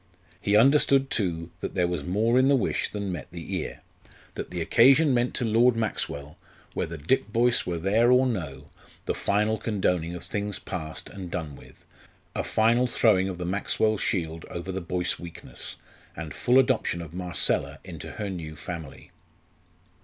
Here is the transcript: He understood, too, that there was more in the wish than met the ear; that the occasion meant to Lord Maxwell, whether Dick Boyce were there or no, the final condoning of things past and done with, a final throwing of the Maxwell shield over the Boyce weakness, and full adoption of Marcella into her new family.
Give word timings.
He 0.41 0.55
understood, 0.55 1.11
too, 1.11 1.51
that 1.59 1.75
there 1.75 1.87
was 1.87 2.03
more 2.03 2.39
in 2.39 2.47
the 2.47 2.55
wish 2.55 2.89
than 2.89 3.11
met 3.11 3.27
the 3.29 3.53
ear; 3.57 3.81
that 4.33 4.49
the 4.49 4.59
occasion 4.59 5.13
meant 5.13 5.35
to 5.35 5.45
Lord 5.45 5.75
Maxwell, 5.75 6.37
whether 6.73 6.97
Dick 6.97 7.31
Boyce 7.31 7.67
were 7.67 7.77
there 7.77 8.11
or 8.11 8.25
no, 8.25 8.65
the 9.05 9.13
final 9.13 9.59
condoning 9.59 10.15
of 10.15 10.23
things 10.23 10.57
past 10.57 11.07
and 11.11 11.29
done 11.29 11.55
with, 11.55 11.85
a 12.35 12.43
final 12.43 12.87
throwing 12.87 13.29
of 13.29 13.37
the 13.37 13.45
Maxwell 13.45 13.97
shield 13.99 14.43
over 14.49 14.71
the 14.71 14.81
Boyce 14.81 15.19
weakness, 15.19 15.75
and 16.15 16.33
full 16.33 16.57
adoption 16.57 17.03
of 17.03 17.13
Marcella 17.13 17.77
into 17.83 18.13
her 18.13 18.27
new 18.31 18.55
family. 18.55 19.11